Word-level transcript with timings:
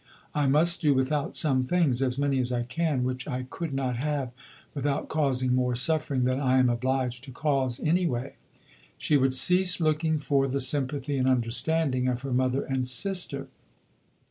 I 0.33 0.47
must 0.47 0.81
do 0.81 0.95
without 0.95 1.35
some 1.35 1.63
things, 1.63 2.01
as 2.01 2.17
many 2.17 2.39
as 2.39 2.51
I 2.51 2.63
can, 2.63 3.03
which 3.03 3.27
I 3.27 3.43
could 3.43 3.71
not 3.71 3.97
have 3.97 4.31
without 4.73 5.09
causing 5.09 5.53
more 5.53 5.75
suffering 5.75 6.23
than 6.23 6.39
I 6.39 6.57
am 6.57 6.69
obliged 6.71 7.23
to 7.25 7.31
cause 7.31 7.79
any 7.79 8.07
way." 8.07 8.33
She 8.97 9.15
would 9.15 9.35
cease 9.35 9.79
looking 9.79 10.17
for 10.17 10.47
the 10.47 10.59
sympathy 10.59 11.17
and 11.17 11.27
understanding 11.27 12.07
of 12.07 12.23
her 12.23 12.33
mother 12.33 12.63
and 12.63 12.87
sister. 12.87 13.47